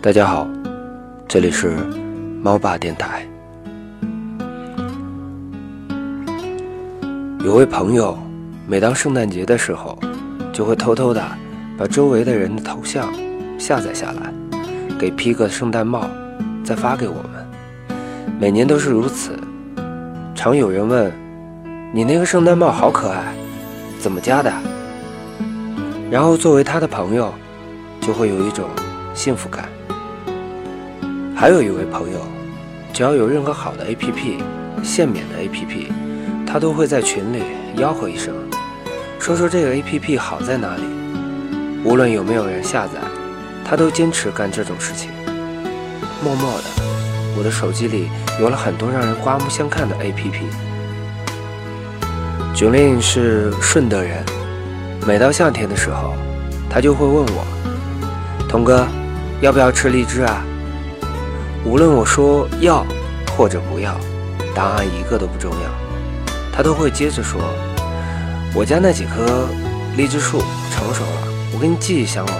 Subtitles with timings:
[0.00, 0.46] 大家好，
[1.26, 1.74] 这里是
[2.40, 3.26] 猫爸电台。
[7.44, 8.16] 有位朋友，
[8.68, 9.98] 每当圣诞节的时候，
[10.52, 11.20] 就会偷偷的
[11.76, 13.12] 把周围的人的头像
[13.58, 14.32] 下载下来，
[15.00, 16.08] 给 P 个圣诞帽，
[16.64, 17.44] 再发给我们。
[18.38, 19.32] 每年都是如此。
[20.32, 21.12] 常有人问
[21.92, 23.34] ：“你那个圣诞帽好可爱，
[23.98, 24.52] 怎么加的？”
[26.08, 27.34] 然后作为他的朋友，
[28.00, 28.64] 就会有一种
[29.12, 29.68] 幸福感。
[31.40, 32.18] 还有一位朋友，
[32.92, 34.42] 只要有任何好的 APP、
[34.82, 35.86] 限免的 APP，
[36.44, 37.44] 他都会在群里
[37.76, 38.34] 吆喝一声，
[39.20, 40.82] 说说这个 APP 好在哪里。
[41.84, 42.94] 无论有没有人下载，
[43.64, 45.12] 他都坚持干这种事情。
[46.24, 46.64] 默默的，
[47.36, 48.08] 我的手机里
[48.40, 50.42] 有了很多让人刮目相看的 APP。
[52.52, 54.24] 九令是顺德人，
[55.06, 56.14] 每到夏天的时候，
[56.68, 57.46] 他就会问我
[58.50, 58.84] ：“童哥，
[59.40, 60.44] 要不要吃荔枝啊？”
[61.64, 62.86] 无论我说要
[63.36, 63.98] 或者不要，
[64.54, 65.70] 答案一个都不重要，
[66.52, 67.40] 他都会接着说
[68.54, 69.48] ：“我家那几棵
[69.96, 70.38] 荔枝树
[70.70, 72.32] 成熟了，我给你寄一箱哦。”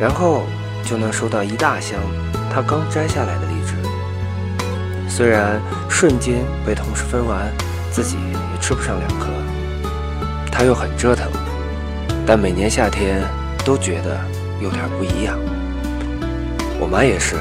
[0.00, 0.44] 然后
[0.84, 2.00] 就能收到一大箱
[2.52, 3.74] 他刚摘下来的荔枝。
[5.08, 7.52] 虽然瞬间被同事分完，
[7.90, 9.26] 自己也吃不上两颗，
[10.50, 11.30] 他又很折腾，
[12.26, 13.22] 但每年夏天
[13.64, 14.18] 都觉得
[14.60, 15.36] 有点不一样。
[16.80, 17.36] 我妈也是。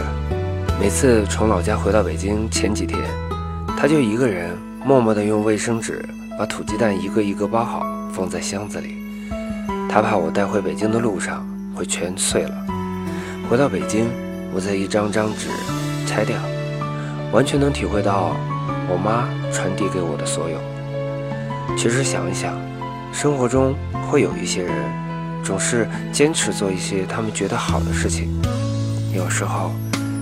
[0.80, 2.98] 每次从老家回到北京前几天，
[3.78, 8.96] 他就一个人默默地用卫生纸把土鸡蛋一个一个包好，放在箱子里。
[9.90, 12.56] 他怕我带回北京的路上会全碎了。
[13.50, 14.08] 回到北京，
[14.54, 15.50] 我再一张张纸
[16.08, 16.38] 拆掉，
[17.34, 18.34] 完全能体会到
[18.88, 20.58] 我妈传递给我的所有。
[21.76, 22.58] 其实想一想，
[23.12, 23.76] 生活中
[24.10, 24.74] 会有一些人，
[25.44, 28.30] 总是坚持做一些他们觉得好的事情，
[29.14, 29.74] 有时候。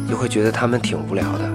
[0.10, 1.50] 又会觉得他们挺无聊的，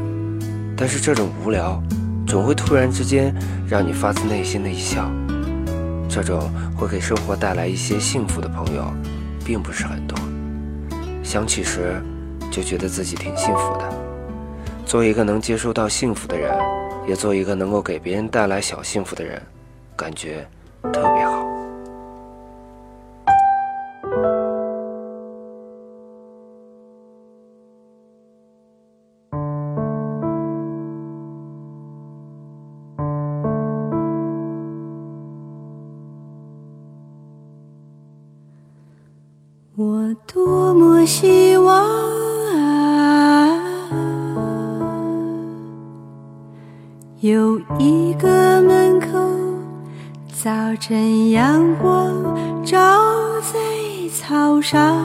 [0.76, 1.82] 但是这种无聊，
[2.26, 3.34] 总会突然之间
[3.66, 5.10] 让你发自内心的一笑。
[6.08, 8.92] 这种会给生活带来一些幸福的朋友，
[9.44, 10.18] 并不是很多。
[11.22, 12.02] 想起时，
[12.50, 13.88] 就觉得自己挺幸福的。
[14.84, 16.52] 做一个能接受到幸福的人，
[17.08, 19.40] 也做一个能够给别人带来小幸福的人，
[19.96, 20.46] 感觉
[20.92, 21.51] 特别好。
[40.12, 41.74] 我多么希望
[42.54, 43.58] 啊
[47.20, 49.06] 有一个门口，
[50.30, 52.12] 早晨阳光
[52.62, 52.78] 照
[53.40, 53.58] 在
[54.10, 54.98] 草上，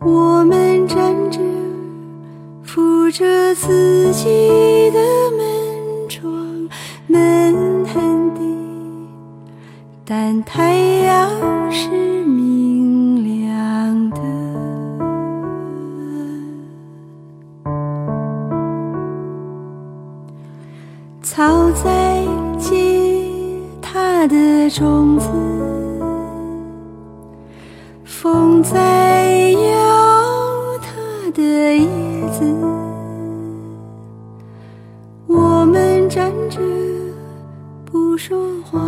[0.00, 1.40] 我们站着，
[2.62, 5.00] 扶着自己的
[10.44, 11.30] 太阳
[11.70, 11.88] 是
[12.24, 14.20] 明亮的，
[21.22, 22.24] 草在
[22.58, 23.30] 结
[23.80, 25.28] 它的种子，
[28.04, 31.86] 风在摇它的叶
[32.32, 32.44] 子，
[35.26, 36.60] 我们站着
[37.84, 38.80] 不说话。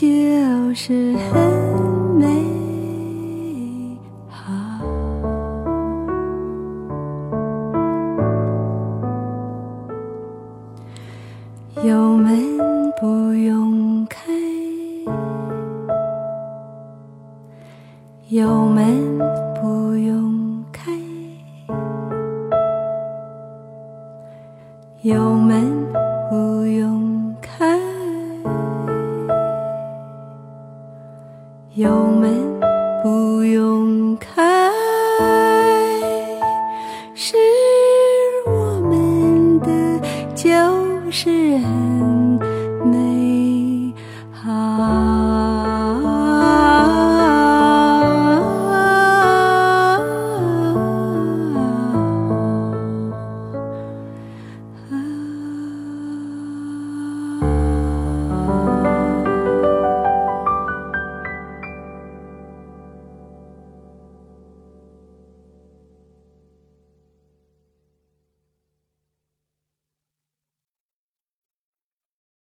[0.00, 0.06] 就
[0.74, 1.42] 是很
[2.14, 2.28] 美
[4.28, 4.52] 好，
[11.82, 12.32] 油门
[13.00, 14.20] 不用开，
[18.28, 19.18] 油门
[19.60, 20.92] 不用开，
[25.02, 25.66] 油门
[31.78, 32.60] 有门
[33.04, 34.68] 不用开，
[37.14, 37.36] 是
[38.46, 40.00] 我们的
[40.34, 40.50] 就
[41.08, 41.87] 是很美。